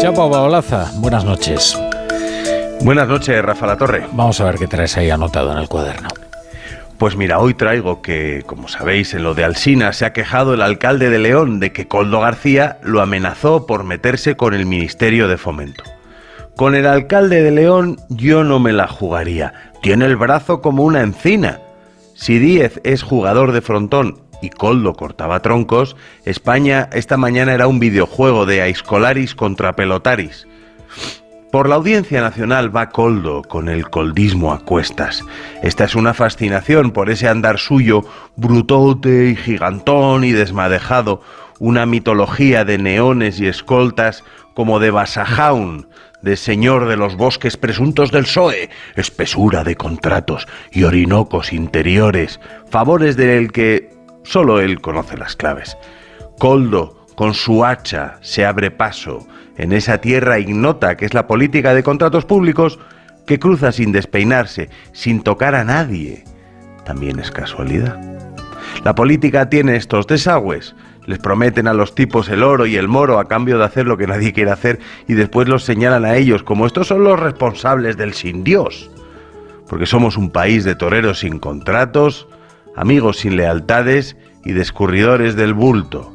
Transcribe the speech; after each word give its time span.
Chapa 0.00 0.26
Baolaza, 0.26 0.92
buenas 0.96 1.24
noches. 1.24 1.76
Buenas 2.82 3.08
noches, 3.08 3.42
Rafa 3.42 3.66
La 3.66 3.76
Torre. 3.76 4.06
Vamos 4.12 4.40
a 4.40 4.44
ver 4.44 4.56
qué 4.56 4.66
traes 4.66 4.96
ahí 4.96 5.10
anotado 5.10 5.50
en 5.52 5.58
el 5.58 5.68
cuaderno. 5.68 6.08
Pues 6.98 7.16
mira, 7.16 7.40
hoy 7.40 7.54
traigo 7.54 8.00
que, 8.00 8.42
como 8.46 8.68
sabéis, 8.68 9.12
en 9.12 9.22
lo 9.22 9.34
de 9.34 9.44
Alsina 9.44 9.92
se 9.92 10.06
ha 10.06 10.12
quejado 10.12 10.54
el 10.54 10.62
alcalde 10.62 11.10
de 11.10 11.18
León 11.18 11.60
de 11.60 11.72
que 11.72 11.88
Coldo 11.88 12.20
García 12.20 12.78
lo 12.82 13.02
amenazó 13.02 13.66
por 13.66 13.84
meterse 13.84 14.36
con 14.36 14.54
el 14.54 14.64
Ministerio 14.64 15.28
de 15.28 15.36
Fomento. 15.36 15.84
Con 16.56 16.74
el 16.74 16.86
alcalde 16.86 17.42
de 17.42 17.50
León 17.50 17.98
yo 18.08 18.44
no 18.44 18.60
me 18.60 18.72
la 18.72 18.86
jugaría. 18.86 19.52
Tiene 19.82 20.06
el 20.06 20.16
brazo 20.16 20.62
como 20.62 20.84
una 20.84 21.02
encina. 21.02 21.58
Si 22.16 22.38
Díez 22.38 22.80
es 22.82 23.02
jugador 23.02 23.52
de 23.52 23.60
frontón 23.60 24.22
y 24.40 24.48
Coldo 24.48 24.94
cortaba 24.94 25.42
troncos, 25.42 25.96
España 26.24 26.88
esta 26.94 27.18
mañana 27.18 27.52
era 27.52 27.68
un 27.68 27.78
videojuego 27.78 28.46
de 28.46 28.62
Aiscolaris 28.62 29.34
contra 29.34 29.76
Pelotaris. 29.76 30.48
Por 31.52 31.68
la 31.68 31.74
Audiencia 31.74 32.22
Nacional 32.22 32.74
va 32.74 32.88
Coldo 32.88 33.42
con 33.42 33.68
el 33.68 33.90
coldismo 33.90 34.54
a 34.54 34.60
cuestas. 34.60 35.22
Esta 35.62 35.84
es 35.84 35.94
una 35.94 36.14
fascinación 36.14 36.90
por 36.90 37.10
ese 37.10 37.28
andar 37.28 37.58
suyo, 37.58 38.02
brutote 38.34 39.28
y 39.28 39.36
gigantón 39.36 40.24
y 40.24 40.32
desmadejado, 40.32 41.20
una 41.58 41.86
mitología 41.86 42.64
de 42.64 42.78
neones 42.78 43.40
y 43.40 43.46
escoltas 43.46 44.24
como 44.54 44.78
de 44.78 44.90
Basajaun, 44.90 45.88
de 46.22 46.36
señor 46.36 46.88
de 46.88 46.96
los 46.96 47.16
bosques 47.16 47.56
presuntos 47.56 48.10
del 48.10 48.24
PSOE, 48.24 48.70
espesura 48.96 49.64
de 49.64 49.76
contratos 49.76 50.48
y 50.72 50.84
orinocos 50.84 51.52
interiores, 51.52 52.40
favores 52.70 53.16
del 53.16 53.52
que 53.52 53.90
solo 54.24 54.60
él 54.60 54.80
conoce 54.80 55.16
las 55.16 55.36
claves. 55.36 55.76
Coldo, 56.38 57.06
con 57.14 57.34
su 57.34 57.64
hacha, 57.64 58.18
se 58.20 58.44
abre 58.44 58.70
paso 58.70 59.26
en 59.56 59.72
esa 59.72 59.98
tierra 59.98 60.38
ignota 60.38 60.96
que 60.96 61.06
es 61.06 61.14
la 61.14 61.26
política 61.26 61.74
de 61.74 61.82
contratos 61.82 62.24
públicos, 62.24 62.78
que 63.26 63.38
cruza 63.38 63.72
sin 63.72 63.92
despeinarse, 63.92 64.70
sin 64.92 65.22
tocar 65.22 65.54
a 65.54 65.64
nadie. 65.64 66.24
También 66.84 67.18
es 67.18 67.30
casualidad. 67.30 67.98
La 68.84 68.94
política 68.94 69.48
tiene 69.48 69.76
estos 69.76 70.06
desagües. 70.06 70.74
Les 71.06 71.20
prometen 71.20 71.68
a 71.68 71.72
los 71.72 71.94
tipos 71.94 72.28
el 72.28 72.42
oro 72.42 72.66
y 72.66 72.76
el 72.76 72.88
moro 72.88 73.18
a 73.18 73.28
cambio 73.28 73.58
de 73.58 73.64
hacer 73.64 73.86
lo 73.86 73.96
que 73.96 74.08
nadie 74.08 74.32
quiere 74.32 74.50
hacer 74.50 74.80
y 75.06 75.14
después 75.14 75.48
los 75.48 75.64
señalan 75.64 76.04
a 76.04 76.16
ellos 76.16 76.42
como 76.42 76.66
estos 76.66 76.88
son 76.88 77.04
los 77.04 77.18
responsables 77.18 77.96
del 77.96 78.12
sin 78.12 78.42
Dios. 78.42 78.90
Porque 79.68 79.86
somos 79.86 80.16
un 80.16 80.30
país 80.30 80.64
de 80.64 80.74
toreros 80.74 81.20
sin 81.20 81.38
contratos, 81.38 82.26
amigos 82.74 83.18
sin 83.18 83.36
lealtades 83.36 84.16
y 84.44 84.52
descurridores 84.52 85.36
del 85.36 85.54
bulto. 85.54 86.12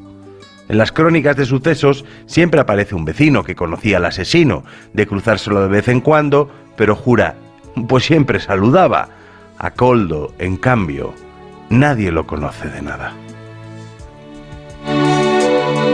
En 0.68 0.78
las 0.78 0.92
crónicas 0.92 1.36
de 1.36 1.46
sucesos 1.46 2.06
siempre 2.26 2.62
aparece 2.62 2.96
un 2.96 3.06
vecino 3.06 3.44
que 3.44 3.56
conocía 3.56 3.98
al 3.98 4.06
asesino, 4.06 4.64
de 4.94 5.08
cruzárselo 5.08 5.62
de 5.62 5.68
vez 5.68 5.88
en 5.88 6.02
cuando, 6.02 6.50
pero 6.78 6.96
jura, 6.96 7.36
pues 7.88 8.06
siempre 8.06 8.40
saludaba. 8.40 9.10
A 9.58 9.72
Coldo, 9.72 10.34
en 10.40 10.58
cambio, 10.58 11.14
nadie 11.70 12.12
lo 12.12 12.26
conoce 12.26 12.70
de 12.70 12.82
nada. 12.82 13.14